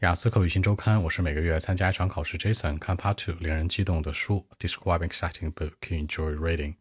[0.00, 2.38] 雅思口语新周刊，我是每个月参加一场考试。
[2.38, 6.76] Jason 看 Part Two，令人激动的书，Describe exciting book you enjoy reading，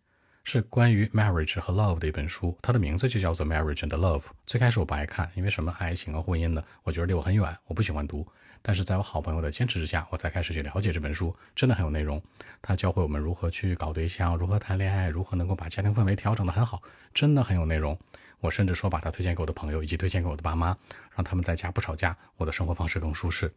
[0.50, 4.24] 是关于 marriage 和 love 的一本书，它的名字就叫做 Marriage and Love。
[4.48, 8.26] 最开始我不爱看，因为什么爱情和婚姻呢，我觉得离我很远，我不喜欢读。
[8.64, 12.20] 但是在我好朋友的坚持之下，我才开始去了解这本书，真的很有内容。
[12.64, 16.82] 它教会我们如何去搞对象，如何谈恋爱，如何能够把家庭氛围调整得很好，
[17.14, 17.96] 真的很有内容。
[18.40, 20.76] 我甚至说把它推荐给我的朋友，以及推荐给我的爸妈，
[21.16, 23.54] 让他们在家不吵架，我的生活方式更舒适。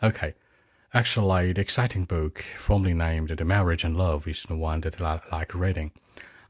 [0.00, 0.34] Okay.
[0.94, 5.20] Actually, the exciting book, formerly named The Marriage and Love, is the one that I
[5.30, 5.90] like reading.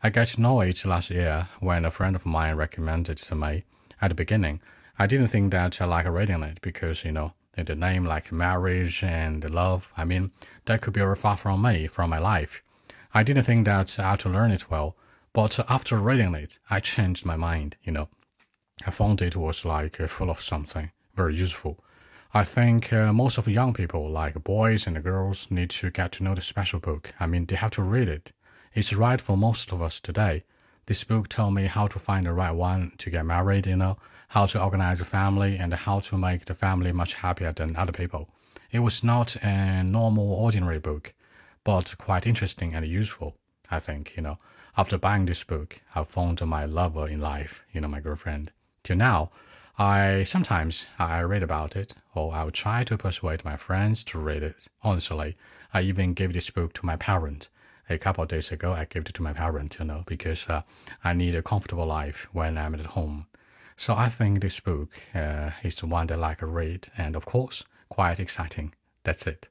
[0.05, 3.63] I got to know it last year when a friend of mine recommended to me.
[4.01, 4.61] At the beginning,
[4.99, 9.05] I didn't think that I like reading it because, you know, the name like marriage
[9.05, 10.33] and love, I mean,
[10.65, 12.65] that could be very far from me, from my life.
[13.15, 14.97] I didn't think that I had to learn it well.
[15.33, 18.09] But after reading it, I changed my mind, you know.
[18.85, 21.79] I found it was like uh, full of something very useful.
[22.35, 26.25] I think uh, most of young people, like boys and girls, need to get to
[26.25, 27.15] know the special book.
[27.21, 28.33] I mean, they have to read it.
[28.75, 30.45] It's right for most of us today.
[30.87, 33.99] This book told me how to find the right one to get married, you know,
[34.29, 37.93] how to organize a family, and how to make the family much happier than other
[37.93, 38.31] people.
[38.71, 41.13] It was not a normal, ordinary book,
[41.65, 43.37] but quite interesting and useful.
[43.71, 44.39] I think, you know,
[44.75, 48.53] after buying this book, I found my lover in life, you know, my girlfriend.
[48.85, 49.33] Till now,
[49.79, 54.43] I sometimes I read about it, or I'll try to persuade my friends to read
[54.43, 54.69] it.
[54.81, 55.37] Honestly,
[55.75, 57.51] I even gave this book to my parents
[57.90, 60.64] A couple of days ago, I gave it to my parents, you know, because uh,
[61.04, 63.28] I need a comfortable life when I'm at home.
[63.78, 67.26] So I think this book uh, is one that I like to read, and of
[67.26, 68.74] course, quite exciting.
[69.04, 69.48] That's it.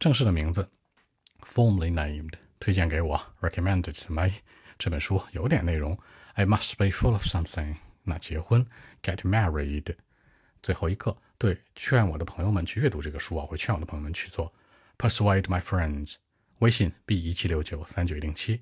[0.00, 0.68] 正式的名字，
[1.44, 4.30] formally named 推荐给我，recommended to me。
[4.78, 5.96] 这本书有点内容，
[6.34, 7.76] It must be full of something。
[8.02, 8.66] 那结婚，
[9.02, 9.94] get married。
[10.62, 14.52] 最后一个，对，劝我的朋友们去阅读这个书啊，会劝我的朋友们去做。
[14.98, 16.14] Persuade my friends。
[16.59, 18.61] 微信 b 一七六九三九零七。